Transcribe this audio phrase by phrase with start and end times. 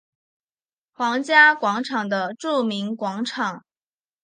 [0.93, 3.63] 皇家广场的著名广场。